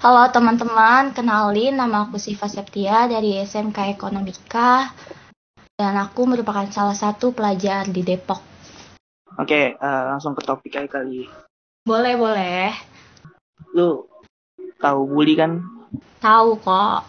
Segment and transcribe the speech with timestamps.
[0.00, 4.96] Halo teman-teman, kenalin nama aku Siva Septia dari SMK Ekonomika
[5.76, 8.40] dan aku merupakan salah satu pelajar di Depok.
[9.36, 11.28] Oke, uh, langsung ke topik aja kali.
[11.84, 12.72] Boleh, boleh.
[13.76, 14.08] Lu
[14.80, 15.68] tahu bully kan?
[16.24, 17.04] Tahu kok.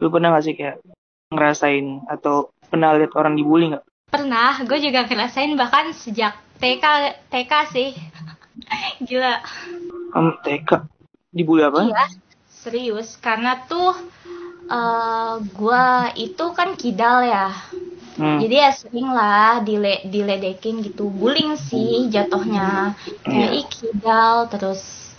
[0.00, 0.80] Lu pernah gak sih kayak
[1.28, 3.84] ngerasain atau pernah lihat orang dibully nggak?
[4.08, 6.84] Pernah, gue juga ngerasain bahkan sejak TK
[7.28, 7.92] TK sih.
[9.12, 9.44] Gila.
[10.16, 10.93] Um, TK
[11.34, 11.90] dibully apa?
[11.90, 12.06] Iya,
[12.46, 13.18] serius.
[13.18, 13.92] Karena tuh
[14.70, 17.50] uh, gua itu kan kidal ya.
[18.14, 18.38] Hmm.
[18.38, 22.94] Jadi ya sering lah dile diledekin gitu, bullying sih jatuhnya.
[23.26, 23.66] Kayak yeah.
[23.66, 25.10] kidal terus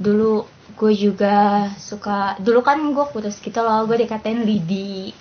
[0.00, 0.48] dulu
[0.80, 5.12] gue juga suka dulu kan gue kurus gitu loh gue dikatain lidi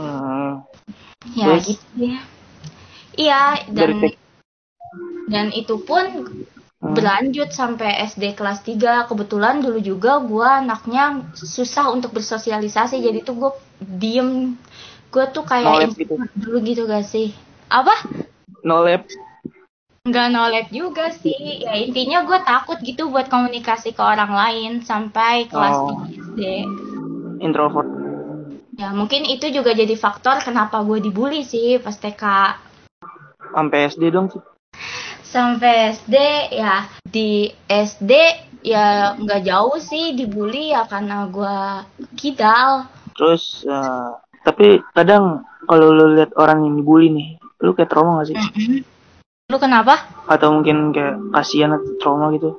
[0.00, 0.64] hmm.
[1.36, 2.20] ya Terus, gitu ya
[3.20, 4.00] iya dan
[5.28, 6.24] dan itu pun
[6.84, 6.92] Hmm.
[6.92, 13.40] berlanjut sampai SD kelas 3 kebetulan dulu juga gue anaknya susah untuk bersosialisasi jadi tuh
[13.40, 14.60] gue diem.
[15.08, 16.20] Gue tuh kayak gitu.
[16.36, 17.32] dulu gitu gak sih?
[17.72, 18.04] Apa?
[18.60, 19.08] No lab.
[20.04, 21.64] Nggak no lab juga sih.
[21.64, 26.04] Ya intinya gue takut gitu buat komunikasi ke orang lain sampai kelas oh.
[26.04, 26.68] SD
[27.40, 27.88] introvert.
[28.76, 32.24] Ya mungkin itu juga jadi faktor kenapa gue dibully sih pas TK
[33.54, 34.42] sampai SD dong sih
[35.34, 36.16] sampai SD
[36.54, 36.86] ya.
[37.02, 38.12] Di SD
[38.62, 41.58] ya nggak jauh sih dibully ya karena gue
[42.14, 42.86] kidal.
[43.18, 44.14] Terus uh,
[44.46, 47.28] tapi kadang kalau lu lihat orang yang dibully nih
[47.64, 48.36] lu kayak trauma gak sih?
[48.38, 48.80] Mm -hmm.
[49.50, 49.94] lu kenapa?
[50.30, 52.54] Atau mungkin kayak kasihan atau trauma gitu?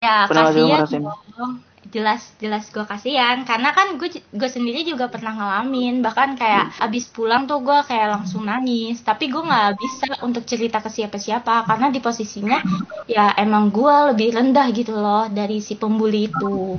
[0.00, 1.10] Ya Pernah kasihan
[1.90, 3.42] jelas jelas gue kasihan.
[3.44, 6.00] Karena kan gue gue sendiri juga pernah ngalamin.
[6.00, 9.02] Bahkan kayak abis pulang tuh gue kayak langsung nangis.
[9.04, 11.68] Tapi gue nggak bisa untuk cerita ke siapa-siapa.
[11.68, 12.58] Karena di posisinya
[13.04, 16.78] ya emang gue lebih rendah gitu loh dari si pembuli itu.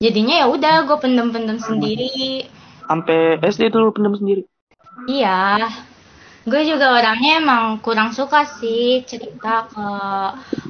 [0.00, 2.48] Jadinya ya udah gue pendem-pendem sendiri.
[2.88, 4.42] Sampai SD tuh pendem sendiri?
[5.06, 5.66] Iya
[6.42, 9.86] gue juga orangnya emang kurang suka sih cerita ke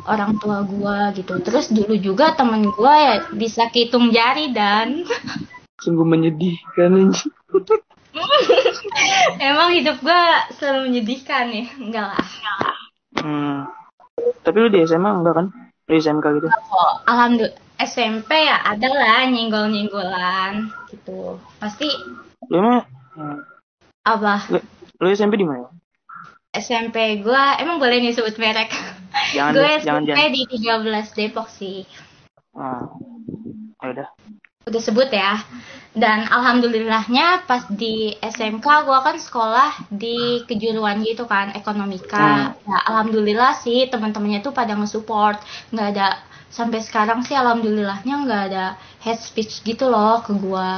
[0.05, 1.41] orang tua gue gitu.
[1.41, 5.09] Terus dulu juga temen gue ya bisa hitung jari dan.
[5.81, 7.13] Sungguh menyedihkan
[9.41, 10.23] emang hidup gue
[10.61, 11.65] selalu menyedihkan ya?
[11.81, 12.27] Enggak lah.
[13.23, 13.69] Hmm.
[14.43, 15.47] tapi lu di SMA enggak kan?
[15.89, 16.49] Di SMK gitu?
[16.49, 21.41] Oh, alhamdulillah SMP ya ada lah nyenggol nyenggolan gitu.
[21.59, 21.89] Pasti
[22.51, 22.85] lu emang
[23.17, 23.39] hmm.
[24.07, 24.47] apa
[25.03, 25.67] Lu SMP di mana?
[26.55, 28.71] SMP gue emang boleh nih sebut merek.
[29.35, 31.83] Jangan, gue SMP jangan, di 13 Depok sih.
[32.55, 32.87] Ah,
[33.83, 34.09] ya udah.
[34.71, 35.43] Udah sebut ya.
[35.91, 42.55] Dan alhamdulillahnya pas di SMK gue kan sekolah di kejuruan gitu kan ekonomika.
[42.55, 42.71] Hmm.
[42.71, 45.43] Ya, alhamdulillah sih teman-temannya tuh pada nge-support.
[45.75, 50.71] Nggak ada sampai sekarang sih alhamdulillahnya nggak ada head speech gitu loh ke gue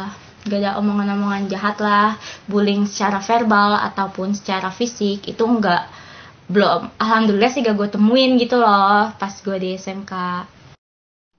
[0.45, 5.89] gak ada omongan-omongan jahat lah bullying secara verbal ataupun secara fisik itu enggak
[6.49, 6.93] belum.
[7.01, 10.13] Alhamdulillah sih gak gue temuin gitu loh pas gue di SMK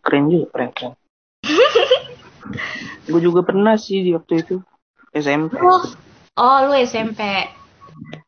[0.05, 0.93] keren juga keren keren.
[3.09, 4.61] Gue juga pernah sih di waktu itu
[5.09, 5.81] SMP oh,
[6.37, 7.49] oh lu SMP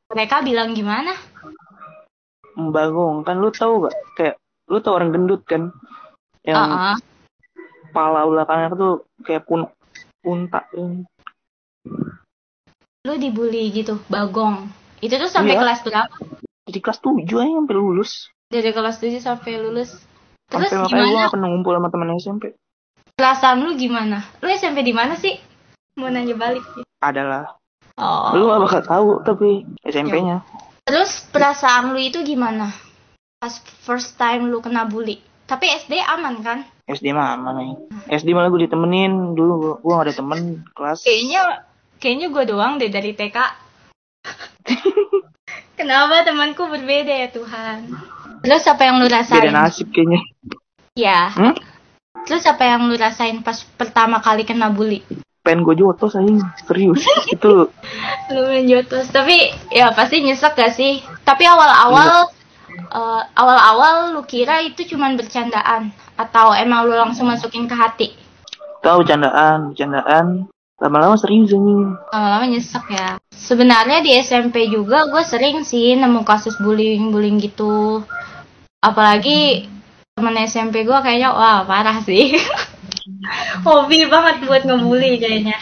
[0.10, 1.14] mereka bilang gimana?
[2.58, 4.36] Bagong kan lu tahu gak kayak
[4.74, 5.70] lu tau orang gendut kan?
[6.42, 6.98] Yang uh -uh.
[7.94, 9.70] pala belakangnya tuh kayak pun
[10.28, 10.68] unta.
[13.08, 14.68] Lu dibully gitu bagong.
[15.00, 15.62] Itu tuh sampai iya.
[15.64, 16.16] kelas berapa?
[16.68, 18.12] Dari kelas tujuh aja sampai lulus.
[18.52, 19.96] Dari kelas tujuh sampai lulus.
[20.52, 22.46] Terus sampai makanya gue gak pernah ngumpul sama temen SMP
[23.18, 24.22] perasaan lu gimana?
[24.46, 25.34] Lu SMP di mana sih?
[25.98, 26.62] Mau nanya balik.
[27.02, 27.58] Adalah.
[27.98, 28.30] Oh.
[28.38, 30.46] lu gak bakal tahu tapi SMP-nya
[30.86, 32.70] terus perasaan lu itu gimana?
[33.42, 35.18] Pas first time lu kena bully.
[35.50, 37.76] Tapi SD aman kan SD mah mana nih
[38.08, 39.36] SD malah gue ditemenin.
[39.36, 41.04] Dulu gue gak ada temen kelas.
[41.04, 41.68] Kayaknya
[42.00, 43.38] kayaknya gue doang deh dari TK
[45.80, 47.90] kenapa temanku berbeda ya Tuhan?
[48.46, 49.42] Terus apa yang lu rasain?
[49.42, 50.22] beda nasib kayaknya.
[50.98, 51.56] Ya hmm?
[52.26, 55.02] terus apa yang lu rasain pas pertama kali kena bully?
[55.46, 56.28] Pengen gue jotos aja
[56.68, 57.08] serius.
[57.32, 57.72] Itu.
[58.36, 59.08] Lu main jotos.
[59.16, 61.00] Tapi ya pasti nyesek gak sih?
[61.24, 62.28] Tapi awal-awal
[62.90, 68.08] uh, awal-awal lu kira itu cuman bercandaan atau emang lu langsung masukin ke hati?
[68.82, 70.48] Tahu candaan, candaan.
[70.78, 71.90] Lama-lama serius ini.
[72.14, 73.18] Lama-lama nyesek ya.
[73.34, 78.06] Sebenarnya di SMP juga gue sering sih nemu kasus bullying-bullying gitu.
[78.78, 79.66] Apalagi
[80.14, 82.38] temen SMP gue kayaknya wah parah sih.
[83.66, 85.58] Hobi banget buat ngebully kayaknya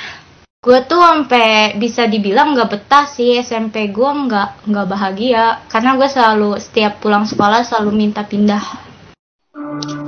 [0.65, 5.61] gue tuh sampai bisa dibilang nggak betah sih SMP gue nggak nggak bahagia.
[5.69, 8.65] Karena gue selalu setiap pulang sekolah selalu minta pindah.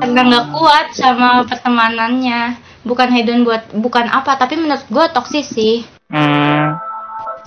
[0.01, 2.57] Karena nggak kuat sama pertemanannya.
[2.81, 5.85] Bukan hedon buat bukan apa tapi menurut gue toksis sih.
[6.07, 6.79] Hmm.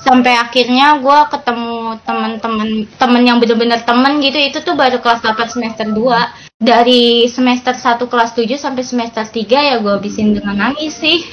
[0.00, 5.36] sampai akhirnya gue ketemu teman-teman temen yang bener-bener temen gitu itu tuh baru kelas 8
[5.52, 10.96] semester 2 dari semester 1 kelas 7 sampai semester 3 ya gue habisin dengan nangis
[10.96, 11.24] sih.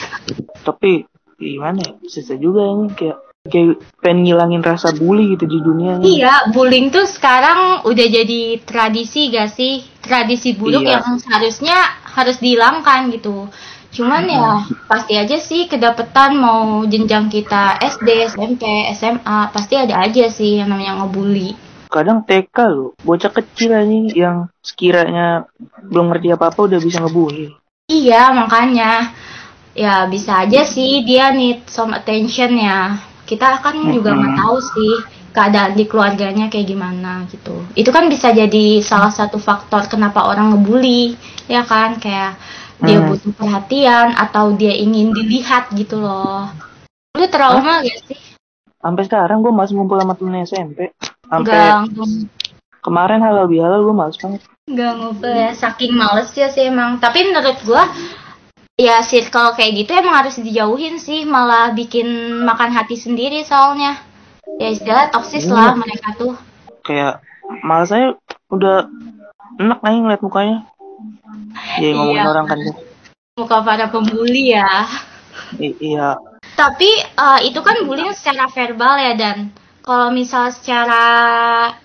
[0.64, 3.18] Tapi gimana ya susah juga ini kayak
[3.48, 9.32] kayak pengen ngilangin rasa bully gitu di dunia Iya, bullying tuh sekarang udah jadi tradisi
[9.32, 9.88] gak sih?
[10.04, 11.00] Tradisi buruk iya.
[11.00, 13.48] yang seharusnya harus dihilangkan gitu.
[13.88, 18.64] Cuman ya pasti aja sih kedapetan mau jenjang kita SD, SMP,
[18.94, 21.56] SMA pasti ada aja sih yang namanya ngebully.
[21.88, 25.48] Kadang TK loh, bocah kecil aja yang sekiranya
[25.88, 27.56] belum ngerti apa-apa udah bisa ngebully.
[27.88, 29.16] Iya makanya
[29.78, 32.98] ya bisa aja sih dia need some attention ya.
[33.30, 33.94] Kita kan mm -hmm.
[33.94, 34.94] juga nggak tahu sih
[35.38, 37.62] keadaan di keluarganya kayak gimana gitu.
[37.78, 41.14] Itu kan bisa jadi salah satu faktor kenapa orang ngebully
[41.46, 42.36] ya kan kayak
[42.78, 43.10] dia hmm.
[43.10, 46.46] butuh perhatian atau dia ingin dilihat gitu loh
[47.18, 47.82] lu trauma Hah?
[47.82, 48.20] gak sih
[48.78, 50.94] sampai sekarang gue masih ngumpul sama temen SMP
[51.26, 51.90] sampai
[52.86, 57.26] kemarin halal bihalal gue males banget Gak ngumpul ya saking males ya sih emang tapi
[57.26, 57.84] menurut gue
[58.78, 62.06] ya circle kayak gitu emang harus dijauhin sih malah bikin
[62.46, 63.98] makan hati sendiri soalnya
[64.62, 65.80] ya istilah toksis lah iya.
[65.82, 66.34] mereka tuh
[66.86, 67.20] kayak
[67.66, 68.14] malas saya
[68.54, 68.86] udah
[69.58, 70.70] enak nih ngeliat mukanya
[71.78, 72.32] Iya ngomongin iya.
[72.32, 72.60] orang kan.
[73.38, 74.86] Muka para pembuli ya.
[75.62, 76.18] I iya.
[76.58, 79.54] Tapi uh, itu kan bullying secara verbal ya dan
[79.86, 81.06] kalau misal secara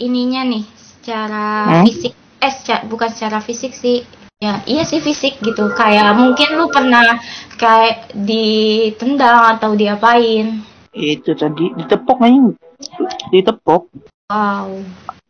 [0.00, 1.84] ininya nih, secara hmm?
[1.86, 4.02] fisik, eh secara, bukan secara fisik sih,
[4.42, 5.70] ya iya sih fisik gitu.
[5.78, 7.22] Kayak mungkin lu pernah
[7.54, 10.66] kayak ditendang atau diapain?
[10.90, 12.58] Itu tadi ditepok nih,
[13.30, 13.86] ditepok.
[14.26, 14.82] Wow.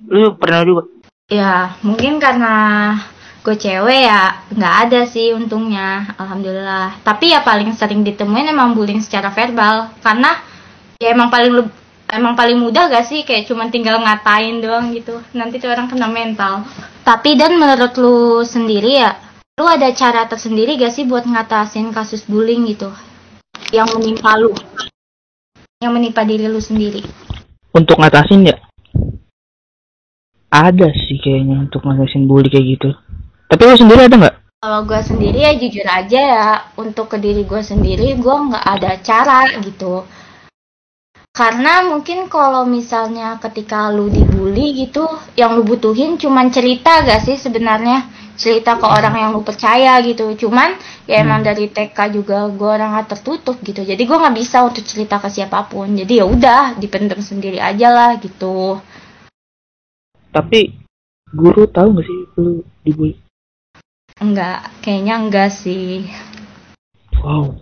[0.08, 0.88] Lu pernah juga?
[1.28, 2.96] Ya mungkin karena
[3.42, 9.02] gue cewek ya nggak ada sih untungnya alhamdulillah tapi ya paling sering ditemuin emang bullying
[9.02, 10.38] secara verbal karena
[11.02, 11.66] ya emang paling
[12.06, 16.06] emang paling mudah gak sih kayak cuman tinggal ngatain doang gitu nanti tuh orang kena
[16.06, 16.62] mental
[17.02, 19.18] tapi dan menurut lu sendiri ya
[19.60, 22.88] lu ada cara tersendiri gak sih buat ngatasin kasus bullying gitu?
[23.68, 24.50] Yang menimpa lu?
[25.78, 27.04] Yang menimpa diri lu sendiri?
[27.76, 28.56] Untuk ngatasin ya?
[30.48, 32.88] Ada sih kayaknya untuk ngatasin bully kayak gitu.
[33.44, 34.36] Tapi lo sendiri ada nggak?
[34.62, 36.48] Kalau gue sendiri ya jujur aja ya,
[36.80, 40.08] untuk ke diri gue sendiri gue nggak ada cara gitu.
[41.32, 47.40] Karena mungkin kalau misalnya ketika lu dibully gitu, yang lu butuhin cuman cerita gak sih
[47.40, 48.04] sebenarnya?
[48.36, 50.28] Cerita ke orang yang lu percaya gitu.
[50.36, 50.76] Cuman
[51.08, 51.48] ya emang hmm.
[51.48, 53.80] dari TK juga gue orang tertutup gitu.
[53.80, 55.88] Jadi gue nggak bisa untuk cerita ke siapa pun.
[55.96, 58.76] Jadi ya udah dipendam sendiri aja lah gitu.
[60.36, 60.68] Tapi
[61.32, 63.16] guru tahu gak sih lu dibully?
[64.20, 66.12] Enggak, kayaknya enggak sih.
[67.24, 67.56] Wow.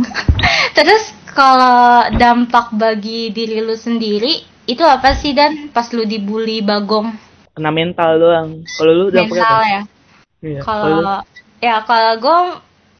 [0.76, 7.10] Terus kalau dampak bagi diri lu sendiri itu apa sih dan pas lu dibully bagong?
[7.56, 8.48] Kena mental doang.
[8.78, 9.66] Kalau lu dampaknya mental apa?
[9.66, 9.82] ya.
[10.40, 11.16] Iya, kalau
[11.60, 12.38] ya kalau gue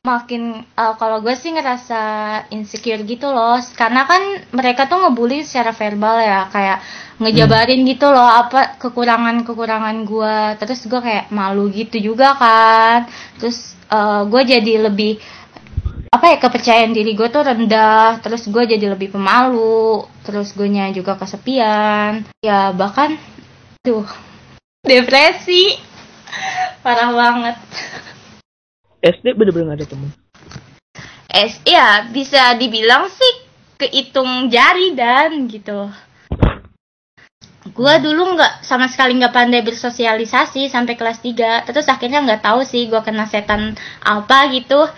[0.00, 2.00] makin uh, kalau gue sih ngerasa
[2.56, 6.80] insecure gitu loh karena kan mereka tuh ngebully secara verbal ya kayak
[7.20, 7.88] ngejabarin hmm.
[7.92, 14.24] gitu loh apa kekurangan kekurangan gue terus gue kayak malu gitu juga kan terus uh,
[14.24, 15.20] gue jadi lebih
[16.10, 20.90] apa ya kepercayaan diri gue tuh rendah terus gue jadi lebih pemalu terus gue nya
[20.90, 23.14] juga kesepian ya bahkan
[23.86, 24.02] tuh
[24.82, 25.78] depresi
[26.82, 27.56] parah banget.
[29.00, 30.10] SD bener-bener gak ada temen?
[31.30, 33.32] S ya bisa dibilang sih
[33.80, 35.88] kehitung jari dan gitu.
[37.70, 42.66] Gue dulu nggak sama sekali nggak pandai bersosialisasi sampai kelas 3 terus akhirnya nggak tahu
[42.66, 44.90] sih gue kena setan apa gitu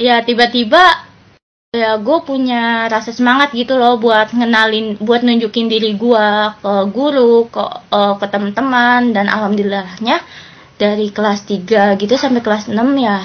[0.00, 1.08] ya tiba-tiba
[1.72, 6.28] ya gue punya rasa semangat gitu loh buat ngenalin buat nunjukin diri gue
[6.60, 9.14] ke guru ke uh, ke teman-teman.
[9.16, 10.20] Dan alhamdulillahnya
[10.76, 13.22] dari kelas 3 gitu sampai kelas 6 ya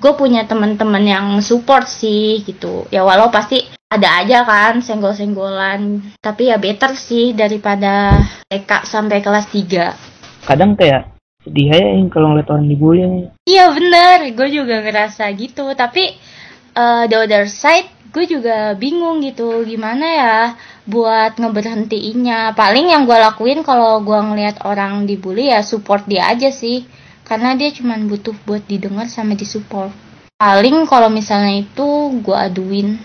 [0.00, 2.88] gue punya teman-teman yang support sih gitu.
[2.88, 3.60] Ya walau pasti
[3.90, 6.14] ada aja kan senggol-senggolan.
[6.22, 8.16] Tapi ya better sih daripada
[8.48, 10.10] TK sampai kelas 3
[10.40, 13.04] kadang kayak sedih aja kalau ngeliat orang dibully.
[13.48, 14.28] Iya bener.
[14.36, 15.72] Gue juga ngerasa gitu.
[15.72, 16.16] Tapi
[16.76, 19.64] uh, the other side gue juga bingung gitu.
[19.64, 20.36] Gimana ya
[20.84, 22.52] buat ngeberhentiinnya?
[22.52, 26.84] Paling yang gue lakuin kalau gue ngeliat orang dibully ya support dia aja sih.
[27.24, 29.94] Karena dia cuma butuh buat didengar sama disupport.
[30.40, 32.98] Paling kalau misalnya itu gue aduin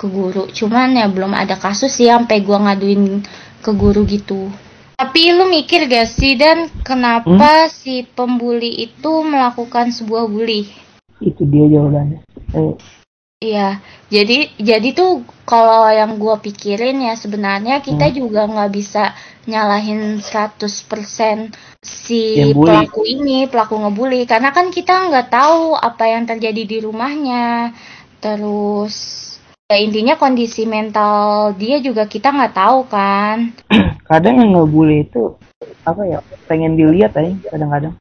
[0.00, 0.48] ke guru.
[0.50, 3.20] Cuman ya belum ada kasus sih sampai gue ngaduin
[3.60, 4.65] ke guru gitu
[4.96, 7.72] Tapi lu mikir gak sih dan kenapa hmm?
[7.72, 10.64] si pembuli itu melakukan sebuah bully?
[11.20, 12.24] Itu dia jawabannya.
[12.56, 12.74] Eh.
[13.36, 18.16] Iya, jadi jadi tuh kalau yang gue pikirin ya sebenarnya kita hmm.
[18.16, 19.12] juga nggak bisa
[19.44, 20.64] nyalahin 100%
[21.84, 27.76] si pelaku ini, pelaku ngebully karena kan kita nggak tahu apa yang terjadi di rumahnya.
[28.24, 29.35] Terus
[29.66, 33.50] ya intinya kondisi mental dia juga kita nggak tahu kan.
[34.08, 35.34] kadang yang ngebully itu
[35.82, 37.94] apa ya pengen dilihat aja kadang-kadang.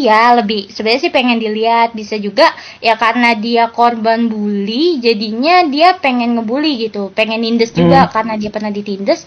[0.00, 1.94] Iya lebih sebenarnya sih pengen dilihat.
[1.94, 2.50] Bisa juga
[2.82, 7.14] ya karena dia korban bully jadinya dia pengen ngebully gitu.
[7.14, 8.10] Pengen nindes juga hmm.
[8.10, 9.22] karena dia pernah ditindes.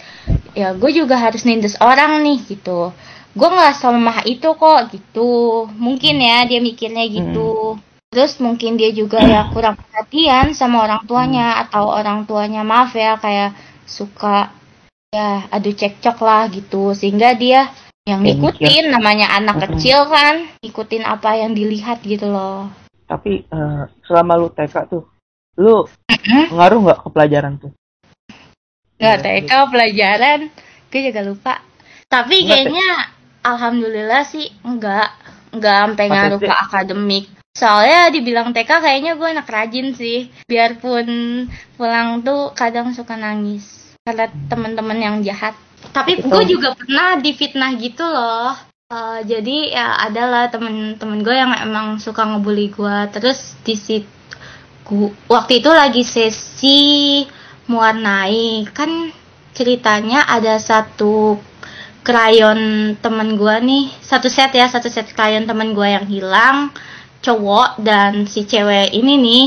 [0.52, 2.92] Ya gue juga harus nindes orang nih gitu.
[3.32, 5.32] Gue nggak selemah itu kok gitu.
[5.72, 7.80] Mungkin ya dia mikirnya gitu.
[7.80, 7.95] Hmm.
[8.16, 11.62] Terus mungkin dia juga ya kurang perhatian sama orang tuanya hmm.
[11.68, 13.52] atau orang tuanya maaf ya kayak
[13.84, 14.56] suka
[15.12, 16.96] ya adu cekcok lah gitu.
[16.96, 17.68] Sehingga dia
[18.08, 22.72] yang ngikutin namanya anak kecil kan ngikutin apa yang dilihat gitu loh.
[23.04, 25.04] Tapi uh, selama lu TK tuh
[25.60, 25.84] lu
[26.56, 27.72] ngaruh nggak ke pelajaran tuh?
[28.96, 30.40] Nggak TK pelajaran.
[30.88, 31.54] Gue juga lupa.
[32.08, 33.12] Tapi kayaknya
[33.44, 35.12] alhamdulillah sih enggak
[35.52, 40.28] enggak sampai ngaruh ke akademik soalnya dibilang TK kayaknya gue anak rajin sih.
[40.46, 41.08] Biarpun
[41.80, 43.96] pulang tuh kadang suka nangis.
[44.04, 45.56] Karena teman-teman yang jahat.
[45.96, 48.52] Tapi gue juga pernah difitnah gitu loh.
[48.86, 52.98] Uh, jadi ya adalah temen-temen gue yang emang suka ngebully gue.
[53.16, 56.82] Terus di situ waktu itu lagi sesi
[57.66, 59.10] mewarnai kan
[59.58, 61.40] ceritanya ada satu
[62.06, 63.90] krayon temen gue nih.
[64.04, 66.70] Satu set ya satu set krayon temen gue yang hilang
[67.26, 69.46] cowok dan si cewek ini nih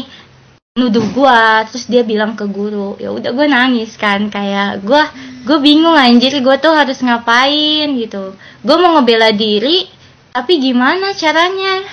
[0.78, 5.02] nuduh gue terus dia bilang ke guru ya udah gue nangis kan kayak gue
[5.42, 8.34] gue bingung anjir gue tuh harus ngapain gitu.
[8.62, 9.88] Gue mau ngebela diri
[10.34, 11.86] tapi gimana caranya?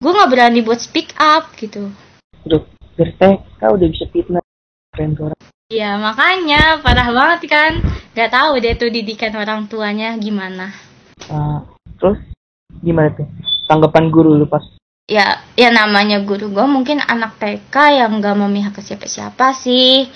[0.00, 1.90] Gue nggak berani buat speak up gitu.
[2.48, 2.64] Udah
[3.60, 4.42] kau udah bisa fitnah
[4.96, 5.38] keren orang.
[5.70, 7.72] Iya makanya parah banget kan.
[8.10, 10.74] Gak tahu deh tuh didikan orang tuanya gimana.
[11.30, 11.62] Uh,
[12.00, 12.18] Terus
[12.82, 13.28] gimana tuh?
[13.70, 14.64] Tanggapan guru lu pas
[15.10, 20.06] ya ya namanya guru gue mungkin anak TK yang gak memihak ke siapa-siapa sih.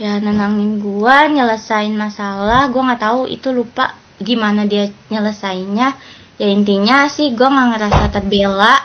[0.00, 5.92] Ya nenangin gue nyelesain masalah gue nggak tahu itu lupa gimana dia nyelesainnya.
[6.40, 8.78] Ya intinya sih gue nggak ngerasa terbela.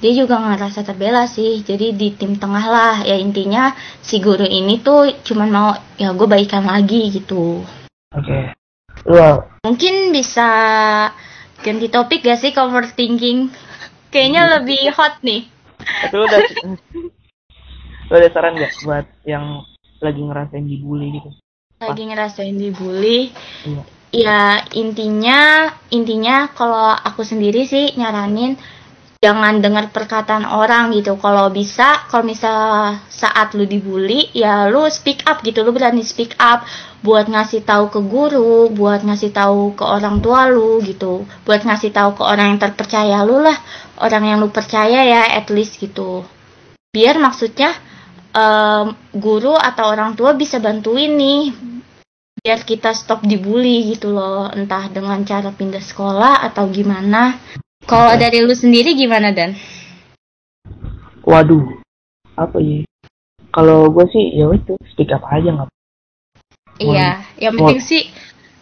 [0.00, 2.96] Dia juga ngerasa terbela sih jadi di tim tengah lah.
[3.04, 5.68] Ya intinya si guru ini tuh cuman mau
[6.00, 7.60] ya gue baikan lagi gitu.
[8.16, 8.24] Oke.
[8.24, 8.44] Okay.
[9.08, 9.44] wow.
[9.66, 10.50] mungkin bisa
[11.62, 13.50] ganti topik gak sih overthinking
[14.12, 14.52] Kayaknya hmm.
[14.60, 15.42] lebih hot nih.
[16.12, 16.40] Lu udah
[18.12, 19.64] lu ada saran gak buat yang
[20.04, 21.30] lagi ngerasain dibully gitu?
[21.80, 23.32] Lagi ngerasain dibully.
[23.64, 23.82] Iya.
[24.12, 24.40] Ya
[24.76, 28.60] intinya intinya kalau aku sendiri sih nyaranin
[29.22, 31.14] jangan dengar perkataan orang gitu.
[31.16, 35.62] Kalau bisa, kalau misal saat lu dibully, ya lu speak up gitu.
[35.62, 36.66] Lu berani speak up
[37.06, 41.22] buat ngasih tahu ke guru, buat ngasih tahu ke orang tua lu gitu.
[41.46, 43.56] Buat ngasih tahu ke orang yang terpercaya lu lah
[44.02, 46.26] orang yang lu percaya ya at least gitu
[46.92, 47.72] biar maksudnya
[48.34, 51.54] um, guru atau orang tua bisa bantuin nih
[52.42, 57.38] biar kita stop dibully gitu loh entah dengan cara pindah sekolah atau gimana
[57.92, 59.52] kalau dari lu sendiri gimana dan?
[61.28, 61.84] Waduh
[62.40, 62.88] apa ya?
[63.52, 65.72] Kalau gue sih ya itu speak up aja nggak
[66.80, 68.02] iya yang penting sih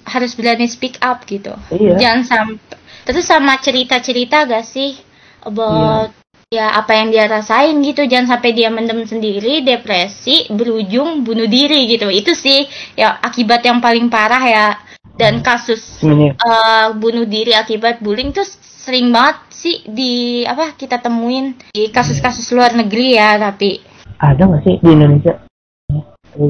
[0.05, 1.55] harus berani speak up gitu.
[1.71, 1.95] Iya.
[2.01, 4.99] jangan sampai terus sama cerita-cerita gak sih
[5.47, 6.13] about
[6.51, 6.75] yeah.
[6.75, 8.05] ya apa yang dia rasain gitu.
[8.05, 12.11] Jangan sampai dia mendem sendiri depresi berujung bunuh diri gitu.
[12.11, 12.67] Itu sih
[12.99, 14.67] ya akibat yang paling parah ya.
[15.15, 15.45] Dan hmm.
[15.45, 18.47] kasus uh, bunuh diri akibat bullying tuh
[18.91, 23.79] sering banget sih di apa kita temuin di kasus-kasus luar negeri ya tapi
[24.19, 25.39] ada nggak sih di Indonesia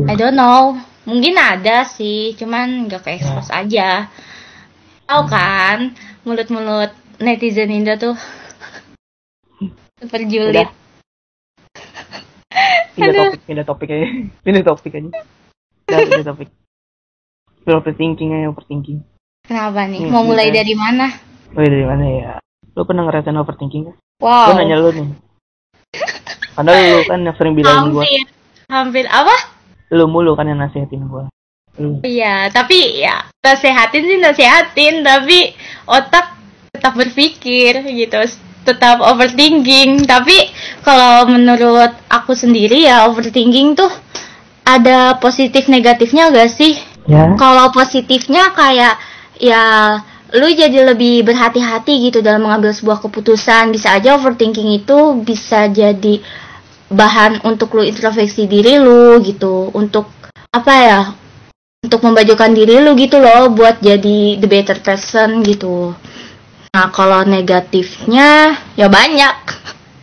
[0.09, 0.73] I don't know
[1.04, 3.61] mungkin ada sih cuman nggak ke expose ya.
[3.61, 3.88] aja
[5.04, 5.92] tahu kan
[6.25, 8.16] mulut-mulut netizen Indo tuh
[10.00, 10.64] Super julid.
[12.97, 14.09] Pindah topik, pindah topik aja.
[14.49, 15.09] Pindah topik aja.
[15.12, 16.49] Udah, pindah topik.
[17.68, 19.04] Overthinking aja, overthinking.
[19.44, 20.09] Kenapa nih?
[20.09, 20.64] Hmm, Mau mulai ya.
[20.64, 21.29] dari mana?
[21.54, 22.33] Mulai dari mana ya?
[22.78, 23.97] Lo pernah ngerasain overthinking kan?
[24.23, 24.52] Wow.
[24.52, 25.09] Gue nanya lo nih.
[26.54, 28.02] Karena lo kan yang sering bilangin gue.
[28.02, 28.25] Hampir.
[28.71, 29.37] Hampir apa?
[29.90, 31.25] Lo mulu kan yang nasihatin gue.
[32.04, 35.54] Iya, tapi ya nasehatin sih nasehatin, tapi
[35.88, 36.37] otak
[36.71, 38.21] tetap berpikir gitu
[38.64, 40.37] tetap overthinking tapi
[40.85, 43.88] kalau menurut aku sendiri ya overthinking tuh
[44.64, 46.76] ada positif negatifnya gak sih
[47.09, 47.35] ya.
[47.40, 49.00] kalau positifnya kayak
[49.40, 49.64] ya
[50.34, 53.75] lu jadi lebih berhati-hati gitu dalam mengambil sebuah keputusan.
[53.75, 56.22] Bisa aja overthinking itu bisa jadi
[56.90, 59.70] bahan untuk lu introspeksi diri lu gitu.
[59.75, 60.10] Untuk
[60.50, 61.00] apa ya
[61.80, 65.96] untuk membajukan diri lu gitu loh buat jadi the better person gitu.
[66.70, 69.37] Nah kalau negatifnya ya banyak.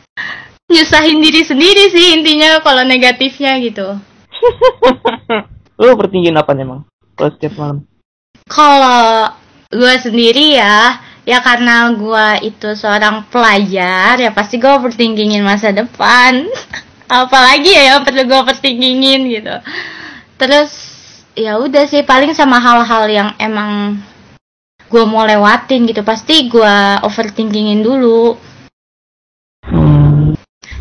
[0.73, 3.95] Nyusahin diri sendiri sih intinya kalau negatifnya gitu.
[5.79, 6.83] Lu overthinking apa emang
[7.15, 7.87] kalau setiap malam?
[8.51, 9.31] Kalau
[9.71, 11.01] gue sendiri ya.
[11.27, 16.47] Ya karena gue itu seorang pelajar ya pasti gue overthinkingin masa depan.
[17.07, 19.55] Apalagi ya yang perlu gue overthinkingin gitu.
[20.39, 20.71] Terus
[21.35, 23.99] ya udah sih paling sama hal-hal yang emang
[24.87, 25.99] gue mau lewatin gitu.
[26.07, 28.39] Pasti gue overthinkingin dulu.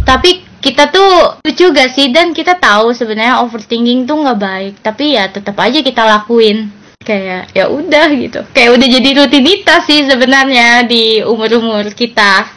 [0.06, 2.14] Tapi kita tuh lucu gak sih?
[2.14, 4.74] Dan kita tahu sebenarnya overthinking tuh nggak baik.
[4.78, 6.75] Tapi ya tetap aja kita lakuin
[7.06, 8.42] kayak ya udah gitu.
[8.50, 12.50] Kayak udah jadi rutinitas sih sebenarnya di umur umur kita.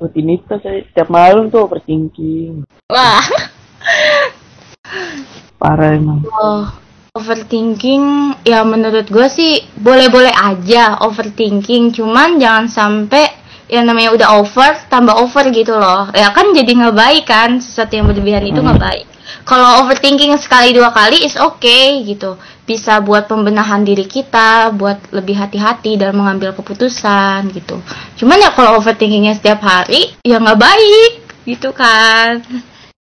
[0.00, 2.64] Rutinitas saya setiap malam tuh overthinking.
[2.88, 3.20] Wah.
[5.60, 6.24] Parah emang.
[6.32, 6.64] Oh,
[7.12, 13.28] overthinking ya menurut gue sih boleh boleh aja overthinking cuman jangan sampai
[13.70, 16.08] yang namanya udah over tambah over gitu loh.
[16.16, 18.88] Ya kan jadi nggak baik kan sesuatu yang berlebihan itu nggak hmm.
[18.88, 19.06] baik
[19.44, 22.36] kalau overthinking sekali dua kali is okay gitu.
[22.68, 27.80] Bisa buat pembenahan diri kita buat lebih hati-hati dalam mengambil keputusan gitu.
[28.20, 31.12] Cuman ya kalau overthinkingnya setiap hari ya nggak baik
[31.48, 32.44] gitu kan.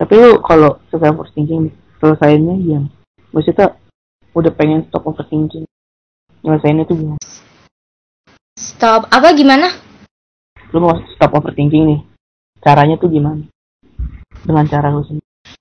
[0.00, 1.68] Tapi lu kalau selesai overthinking
[2.00, 2.88] selesainya yang
[3.36, 3.76] maksudnya
[4.32, 5.66] udah pengen stop overthinking.
[6.40, 7.20] Nyelesainnya tuh gimana?
[8.56, 9.68] Stop apa gimana?
[10.72, 12.00] Lu mau stop overthinking nih
[12.64, 13.44] caranya tuh gimana?
[14.40, 15.19] Dengan cara lu sendiri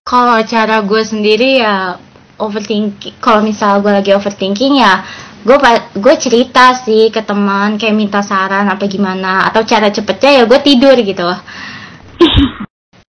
[0.10, 2.02] kalau cara gue sendiri ya
[2.42, 5.06] overthinking kalau misal gue lagi overthinking ya
[5.46, 5.56] gue
[5.94, 10.60] gue cerita sih ke teman kayak minta saran apa gimana atau cara cepetnya ya gue
[10.66, 11.30] tidur gitu.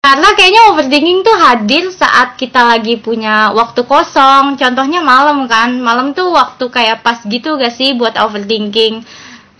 [0.00, 4.56] Karena kayaknya overthinking tuh hadir saat kita lagi punya waktu kosong.
[4.56, 9.04] Contohnya malam kan malam tuh waktu kayak pas gitu gak sih buat overthinking?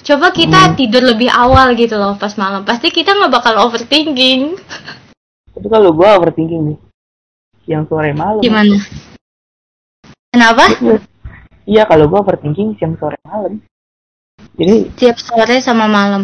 [0.01, 0.75] Coba kita hmm.
[0.81, 2.65] tidur lebih awal gitu loh pas malam.
[2.65, 4.57] Pasti kita nggak bakal overthinking.
[5.55, 6.90] Tapi kalau gue overthinking nih
[7.71, 8.75] yang sore malam gimana
[10.31, 10.63] Kenapa?
[11.67, 13.59] Iya, kalau gue overthinking siang sore malam.
[14.55, 16.23] Jadi tiap sore sama malam.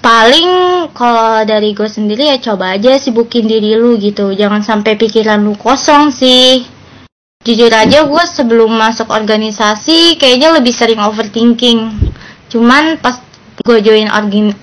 [0.00, 0.48] Paling
[0.96, 4.32] kalau dari gue sendiri ya coba aja sibukin diri lu gitu.
[4.32, 6.64] Jangan sampai pikiran lu kosong sih.
[7.44, 11.92] Jujur aja gue sebelum masuk organisasi kayaknya lebih sering overthinking.
[12.48, 13.20] Cuman pas
[13.62, 14.10] gue join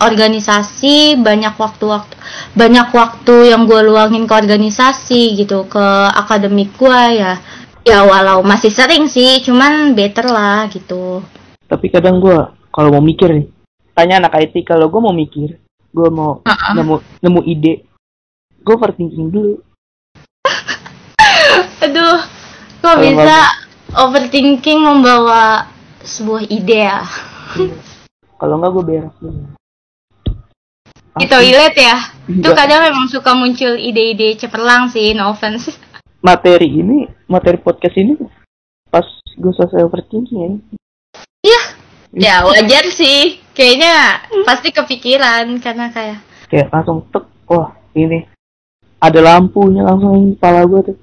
[0.04, 2.16] organisasi banyak waktu-waktu
[2.52, 7.40] banyak waktu yang gue luangin ke organisasi gitu ke akademik gue ya.
[7.82, 11.24] Ya walau masih sering sih cuman better lah gitu.
[11.66, 12.38] Tapi kadang gue
[12.70, 13.48] kalau mau mikir nih
[13.96, 15.58] tanya anak IT kalau gue mau mikir
[15.92, 16.74] gue mau uh -uh.
[16.76, 17.74] nemu nemu ide
[18.62, 19.56] gue overthinking dulu.
[21.88, 22.20] Aduh
[22.82, 23.38] kok kalo bisa
[23.98, 25.66] overthinking membawa
[26.04, 27.02] sebuah ide ya?
[27.56, 27.76] Iya.
[28.42, 29.16] kalau nggak gue beres.
[29.22, 29.62] Dulu
[31.22, 31.98] di toilet ya?
[32.26, 35.76] Itu kadang memang suka muncul ide-ide ceperlang sih no offense.
[36.24, 38.16] Materi ini materi podcast ini
[38.88, 40.50] pas gue selesai overthinking ya.
[41.44, 41.62] Iya.
[42.12, 43.44] Ya wajar sih.
[43.52, 47.28] Kayaknya pasti kepikiran karena kayak kayak langsung tek.
[47.52, 48.26] Wah ini.
[49.02, 50.98] Ada lampunya langsung di kepala gue tuh.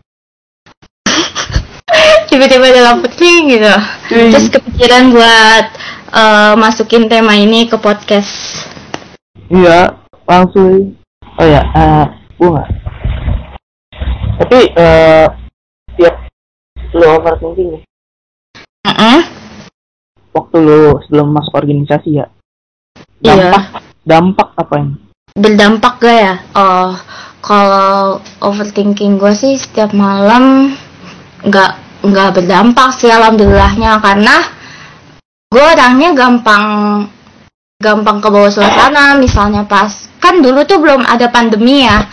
[2.30, 3.74] Tiba-tiba ada lampu ting gitu.
[4.08, 5.66] Terus kepikiran buat
[6.12, 8.64] uh, masukin tema ini ke podcast.
[9.48, 9.96] Iya
[10.28, 10.96] langsung.
[11.38, 12.18] Oh ya uh,
[14.38, 15.26] tapi uh,
[15.98, 16.14] tiap
[16.94, 17.80] lo overthinking ya?
[18.86, 19.20] Uh -uh.
[20.32, 22.26] waktu lo sebelum masuk organisasi ya?
[23.20, 23.34] Iya.
[23.50, 23.80] dampak iya.
[24.06, 24.90] dampak apa yang?
[25.34, 26.34] Berdampak gak ya?
[26.54, 26.94] Oh
[27.42, 30.74] kalau overthinking gue sih setiap malam
[31.42, 33.98] nggak nggak berdampak sih alhamdulillahnya.
[33.98, 34.36] Karena
[35.48, 36.64] gue orangnya gampang
[37.80, 39.16] gampang ke bawah suasana.
[39.16, 42.04] Misalnya pas kan dulu tuh belum ada pandemi ya.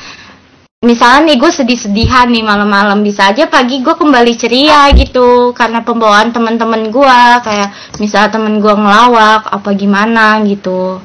[0.86, 3.02] Misalnya nih gue sedih-sedihan nih malam-malam.
[3.02, 8.72] Bisa aja pagi gue kembali ceria gitu karena pembawaan teman-teman gue kayak misalnya temen gue
[8.72, 11.02] ngelawak apa gimana gitu.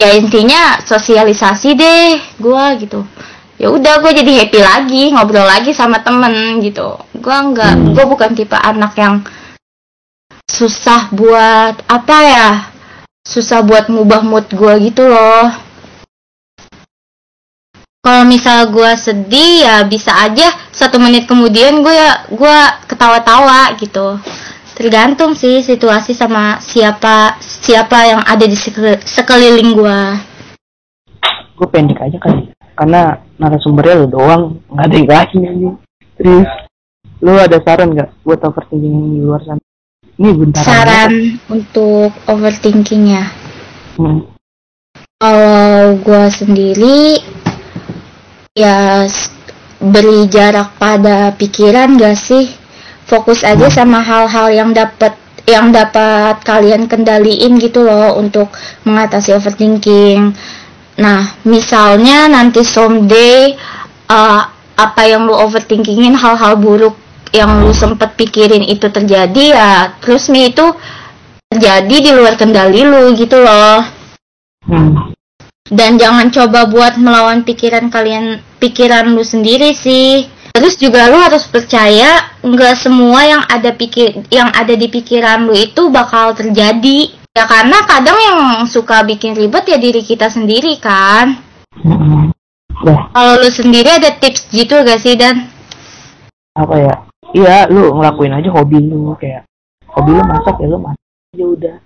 [0.00, 3.04] Ya intinya sosialisasi deh gue gitu.
[3.60, 6.96] Ya udah gue jadi happy lagi ngobrol lagi sama temen gitu.
[7.20, 9.20] Gue nggak gue bukan tipe anak yang
[10.50, 12.50] susah buat apa ya?
[13.22, 15.54] Susah buat ngubah mood gue gitu loh.
[18.02, 22.58] Kalau misal gue sedih ya bisa aja satu menit kemudian gue ya gue
[22.90, 24.18] ketawa-tawa gitu.
[24.74, 28.56] Tergantung sih situasi sama siapa siapa yang ada di
[29.04, 30.16] sekeliling gua.
[31.54, 32.48] Gue pendek aja kali
[32.80, 35.70] karena narasumbernya lu doang nggak ada yang lain aja
[36.16, 36.48] terus
[37.20, 39.60] lu ada saran nggak buat overthinking di luar sana
[40.20, 41.48] ini bentar saran aja.
[41.48, 43.24] untuk overthinkingnya
[43.96, 44.20] hmm.
[45.16, 47.00] kalau gue sendiri
[48.52, 49.08] ya
[49.80, 52.52] beri jarak pada pikiran gak sih
[53.08, 53.74] fokus aja hmm.
[53.74, 55.16] sama hal-hal yang dapat
[55.48, 58.52] yang dapat kalian kendaliin gitu loh untuk
[58.84, 60.36] mengatasi overthinking
[61.00, 63.56] Nah, misalnya nanti someday
[64.12, 64.42] uh,
[64.76, 66.92] apa yang lu overthinkingin hal-hal buruk
[67.30, 70.66] yang lu sempet pikirin itu terjadi ya terus nih itu
[71.50, 73.82] terjadi di luar kendali lu gitu loh.
[74.66, 75.14] Hmm.
[75.70, 80.26] Dan jangan coba buat melawan pikiran kalian pikiran lu sendiri sih.
[80.50, 85.54] Terus juga lu harus percaya nggak semua yang ada pikir yang ada di pikiran lu
[85.54, 91.38] itu bakal terjadi Ya karena kadang yang suka bikin ribet ya diri kita sendiri kan.
[91.78, 92.34] Hmm.
[93.14, 95.46] Kalau lu sendiri ada tips gitu gak sih Dan?
[96.58, 96.94] Apa ya?
[97.30, 99.46] Iya, lu ngelakuin aja hobi lu kayak
[99.86, 101.76] hobi lu masak ya lu masak aja udah.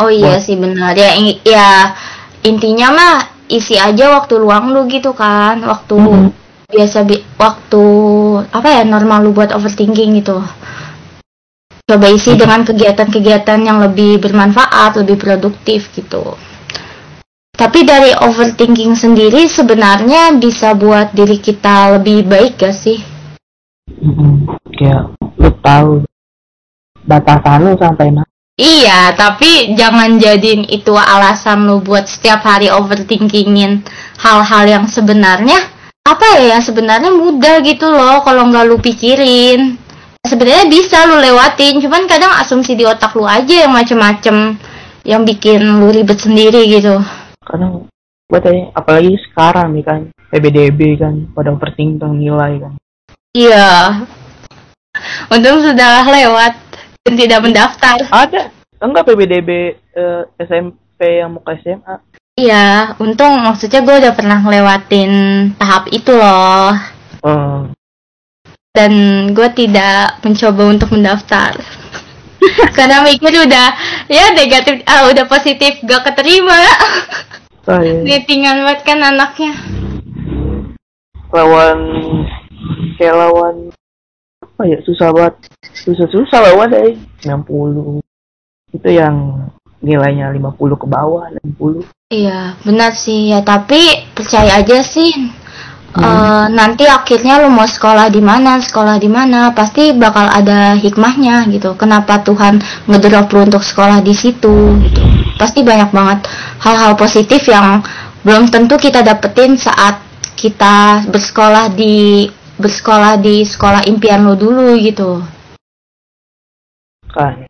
[0.00, 0.44] Oh iya Buat.
[0.44, 1.10] sih benar ya.
[1.44, 1.96] Ya
[2.44, 3.16] intinya mah
[3.48, 6.32] isi aja waktu luang lu gitu kan, waktu hmm.
[6.70, 7.84] biasa bi waktu
[8.52, 10.38] apa ya normal lu buat overthinking gitu
[11.90, 16.38] coba isi dengan kegiatan-kegiatan yang lebih bermanfaat, lebih produktif gitu.
[17.50, 23.02] Tapi dari overthinking sendiri sebenarnya bisa buat diri kita lebih baik gak sih?
[23.90, 24.46] Hmm,
[24.80, 26.02] ya, lu tahu
[27.04, 28.30] batasan lu sampai mana?
[28.60, 33.80] Iya, tapi jangan jadiin itu alasan lu buat setiap hari overthinkingin
[34.20, 35.56] hal-hal yang sebenarnya
[36.04, 39.80] apa ya yang sebenarnya mudah gitu loh kalau nggak lu pikirin.
[40.20, 44.60] Sebenarnya bisa lu lewatin cuman kadang asumsi di otak lu aja yang macem-macem
[45.08, 47.00] yang bikin lu ribet sendiri gitu.
[47.40, 47.88] Kadang
[48.28, 48.44] buat
[48.76, 52.76] apalagi sekarang nih kan PBDB kan pada overthinking nilai kan.
[53.32, 54.04] Iya
[55.30, 56.54] untung sudah lewat
[57.06, 57.98] dan tidak mendaftar.
[58.10, 58.50] Ada.
[58.80, 61.96] Enggak PBDB uh, eh, SMP yang mau ke SMA
[62.40, 65.12] iya untung maksudnya gue udah pernah ngelewatin
[65.60, 66.72] tahap itu loh.
[67.20, 67.76] Hmm
[68.70, 68.92] dan
[69.34, 71.58] gue tidak mencoba untuk mendaftar.
[72.76, 73.68] Karena mikir udah
[74.06, 76.56] ya negatif ah udah positif gak keterima.
[77.66, 78.18] Oh, iya.
[78.30, 79.52] tinggal buat kan anaknya.
[81.34, 81.78] Lawan
[82.96, 83.74] kayak lawan
[84.60, 85.34] apa ya susah banget
[85.72, 86.92] susah susah lawan deh
[87.24, 88.04] 60
[88.76, 89.48] itu yang
[89.80, 91.80] nilainya 50 ke bawah 60
[92.12, 95.40] iya benar sih ya tapi percaya aja sih
[95.90, 96.06] Hmm.
[96.06, 101.50] Uh, nanti akhirnya lu mau sekolah di mana, sekolah di mana, pasti bakal ada hikmahnya
[101.50, 101.74] gitu.
[101.74, 105.02] Kenapa Tuhan ngedrop lu untuk sekolah di situ gitu.
[105.34, 106.30] Pasti banyak banget
[106.62, 107.82] hal-hal positif yang
[108.22, 109.98] belum tentu kita dapetin saat
[110.38, 115.24] kita bersekolah di bersekolah di sekolah impian lu dulu gitu.
[117.10, 117.48] Kan.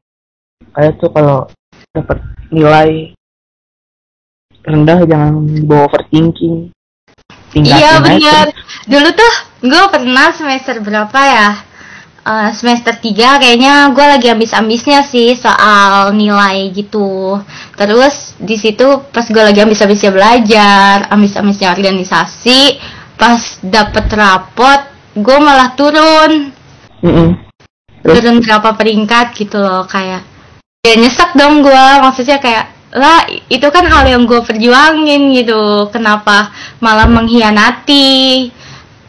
[0.70, 1.50] Kayak tuh kalau
[1.90, 2.22] dapat
[2.54, 3.10] nilai
[4.62, 5.32] rendah jangan
[5.66, 6.70] bawa overthinking.
[7.50, 8.54] Iya benar
[8.86, 9.32] dulu tuh
[9.66, 11.50] gue pernah semester berapa ya?
[12.20, 17.40] Uh, semester 3 kayaknya gue lagi ambis-ambisnya sih soal nilai gitu.
[17.74, 22.76] Terus di situ pas gue lagi ambis-ambisnya belajar ambis-ambisnya organisasi
[23.16, 24.89] pas dapet rapot
[25.20, 26.52] gue malah turun.
[27.00, 27.28] Mm -mm.
[28.00, 30.24] turun berapa peringkat gitu loh kayak
[30.80, 35.86] ya nyesek dong gue maksudnya kayak lah itu kan hal yang gue perjuangin gitu.
[35.94, 36.50] Kenapa
[36.82, 38.50] malah mengkhianati?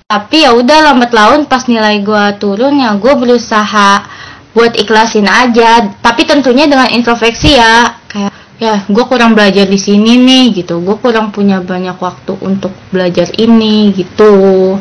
[0.05, 4.05] Tapi ya udah lambat laun pas nilai gue turun ya gue berusaha
[4.53, 5.97] buat ikhlasin aja.
[5.97, 10.77] Tapi tentunya dengan introspeksi ya kayak ya gue kurang belajar di sini nih gitu.
[10.85, 14.77] Gue kurang punya banyak waktu untuk belajar ini gitu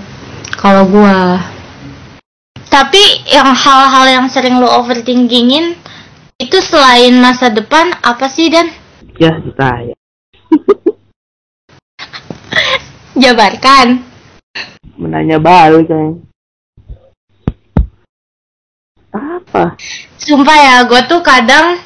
[0.61, 1.17] kalau gue
[2.71, 5.75] tapi yang hal-hal yang sering lo overthinkingin
[6.39, 8.71] itu selain masa depan apa sih dan?
[9.19, 9.93] Ya saya
[13.23, 14.07] jabarkan.
[14.95, 16.23] Menanya balik kan.
[19.11, 19.75] Apa?
[20.15, 21.83] Sumpah ya gue tuh kadang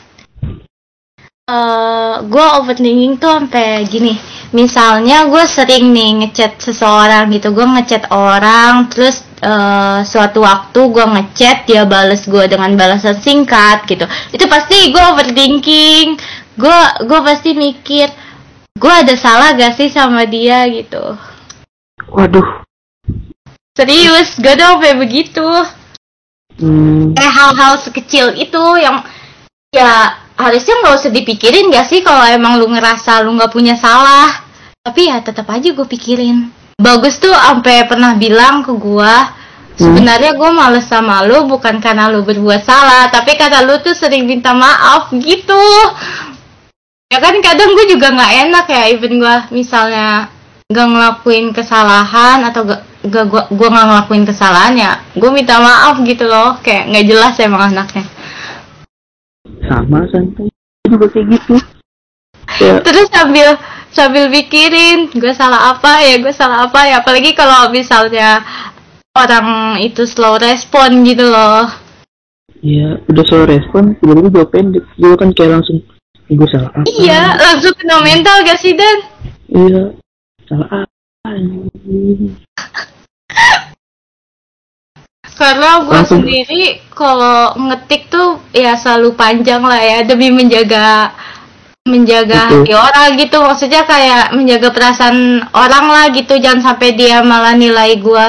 [1.48, 7.66] uh, eh, gue overthinking tuh sampai gini misalnya gue sering nih ngechat seseorang gitu gue
[7.66, 14.06] ngechat orang terus uh, suatu waktu gue ngechat dia bales gue dengan balasan singkat gitu.
[14.30, 16.16] Itu pasti gue overthinking
[16.54, 18.06] gue gue pasti mikir
[18.78, 21.18] gue ada salah gak sih sama dia gitu.
[22.14, 22.62] Waduh.
[23.74, 25.46] Serius gue udah sampai begitu.
[26.54, 27.10] Hmm.
[27.18, 29.02] kayak hal-hal sekecil itu yang
[29.74, 34.43] ya harusnya nggak usah dipikirin gak sih kalau emang lu ngerasa lu nggak punya salah
[34.84, 36.52] tapi ya tetap aja gue pikirin.
[36.76, 39.14] Bagus tuh sampai pernah bilang ke gue
[39.80, 44.28] sebenarnya gue males sama lu bukan karena lu berbuat salah tapi karena lu tuh sering
[44.28, 45.64] minta maaf gitu.
[47.08, 50.28] Ya kan kadang gue juga nggak enak ya even gue misalnya
[50.68, 56.00] gak ngelakuin kesalahan atau gak gak gua gua nggak ngelakuin kesalahan ya gue minta maaf
[56.04, 58.04] gitu loh kayak nggak jelas emang anaknya.
[59.64, 60.52] Sama santai.
[60.84, 61.56] Juga kayak gitu.
[62.60, 63.56] Ya terus sambil
[63.94, 67.00] sambil pikirin gue salah apa ya gue salah apa ya.
[67.00, 68.42] Apalagi kalau misalnya
[69.14, 71.70] orang itu slow respon gitu loh.
[72.59, 74.85] Ya udah soal respon tiba-tiba jawab pendek.
[74.98, 75.78] Gue kan kayak langsung
[76.26, 76.90] "Ih, gue salah apa?
[76.90, 78.98] Iya langsung kena mental gak sih Dan?
[79.48, 79.83] Iya
[80.44, 81.24] salah apa
[85.35, 86.62] karena gue sendiri
[86.94, 91.11] kalau ngetik tuh ya selalu panjang lah ya demi menjaga
[91.84, 92.64] menjaga Betul.
[92.64, 98.00] hati orang gitu maksudnya kayak menjaga perasaan orang lah gitu jangan sampai dia malah nilai
[98.00, 98.26] gue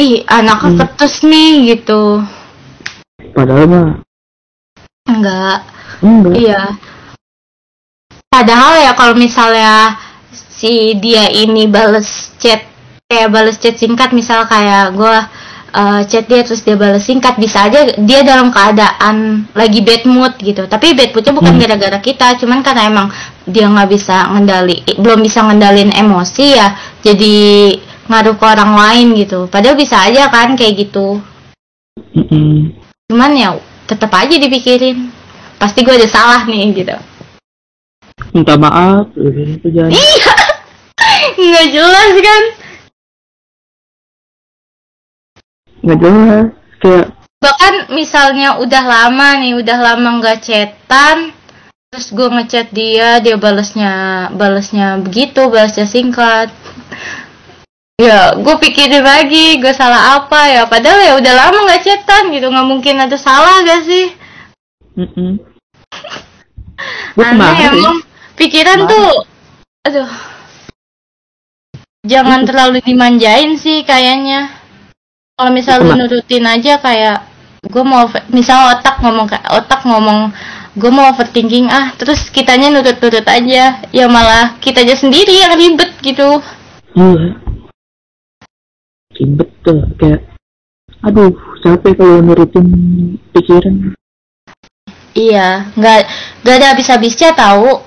[0.00, 0.78] ih anaknya Hmm.
[0.80, 2.24] ketus nih gitu
[3.36, 3.88] padahal mah
[5.04, 5.58] enggak
[6.00, 6.62] enggak Iya.
[8.30, 9.98] Padahal ya kalau misalnya
[10.32, 12.62] si dia ini bales chat
[13.04, 15.26] kayak bales chat singkat misal kayak gua
[15.70, 20.34] eh, chat dia terus dia bales singkat bisa aja dia dalam keadaan lagi bad mood
[20.38, 20.66] gitu.
[20.66, 21.62] Tapi bad moodnya bukan Hmm.
[21.62, 23.06] gara-gara kita, cuman karena emang
[23.46, 26.68] dia nggak bisa ngendali belum bisa ngendalin emosi ya
[27.02, 27.34] jadi
[28.06, 29.46] ngaruh ke orang lain gitu.
[29.46, 31.22] Padahal bisa aja kan kayak gitu.
[32.14, 32.74] Mm-mm.
[33.06, 33.54] Cuman ya
[33.86, 35.10] tetap aja dipikirin.
[35.60, 36.96] Pasti gue ada salah nih gitu.
[38.30, 40.34] minta maaf udah itu jangan Iya.
[41.40, 42.42] Nggak jelas kan?
[45.80, 46.46] Nggak jelas
[46.80, 47.06] kayak
[47.40, 51.32] Bahkan misalnya udah lama nih, udah lama nggak chatan,
[51.88, 56.52] terus gue ngechat dia, dia balesnya, balesnya begitu, balesnya singkat.
[57.96, 60.68] Ya, gue pikirin lagi, gue salah apa ya?
[60.68, 64.06] Padahal ya udah lama nggak chatan gitu, nggak mungkin ada salah gak sih?
[65.00, 65.32] mm
[67.16, 67.98] gue Aneh emang
[68.36, 68.92] pikiran Kemarin.
[68.92, 69.08] tuh,
[69.88, 70.10] aduh,
[72.04, 74.59] jangan terlalu dimanjain sih kayaknya.
[75.40, 77.24] Kalau misal lu nurutin aja kayak
[77.64, 80.36] gue mau misal otak ngomong kayak otak ngomong
[80.76, 85.96] gue mau overthinking ah terus kitanya nurut-nurut aja ya malah kita aja sendiri yang ribet
[86.04, 86.44] gitu.
[86.92, 87.40] Iya.
[89.16, 90.28] Ribet tuh kayak
[91.08, 91.32] aduh
[91.64, 92.68] capek kalau nurutin
[93.32, 93.96] pikiran.
[95.16, 95.98] Iya nggak
[96.44, 97.80] nggak ada habis-habisnya tahu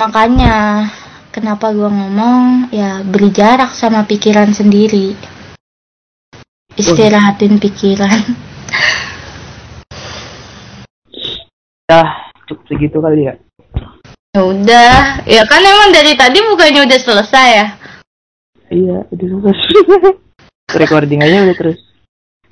[0.00, 0.88] makanya
[1.36, 5.12] kenapa gue ngomong ya beri jarak sama pikiran sendiri.
[6.72, 8.20] Istirahatin pikiran.
[11.86, 12.02] Ya
[12.50, 13.38] cukup segitu kali ya?
[14.34, 15.22] Ya udah.
[15.22, 17.66] Ya kan emang dari tadi bukannya udah selesai ya?
[18.74, 19.58] Iya udah selesai.
[20.82, 21.78] Recording aja udah terus.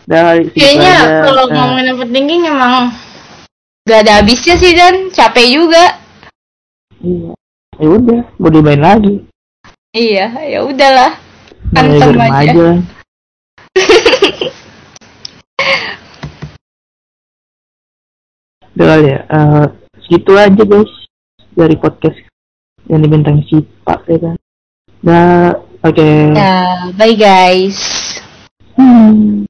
[0.07, 1.27] Udah segitu kayaknya aja.
[1.27, 2.95] kalau Nah, ngomongin overthinking emang
[3.91, 5.11] gak ada habisnya sih dan.
[5.11, 5.99] Capek juga.
[7.03, 7.35] Iya
[7.79, 9.25] ya udah mau dimain lagi.
[9.95, 11.19] Iya ya udahlah.
[11.75, 12.07] Antem aja.
[12.13, 12.67] remaja
[18.75, 19.65] udah kali ya eh,
[20.03, 20.91] segitu aja guys
[21.55, 22.19] dari podcast
[22.91, 24.37] yang dibintang si Pak ya kan?
[25.07, 26.09] Nah oke.
[26.35, 27.79] Ya bye guys.
[28.75, 29.47] Hmm.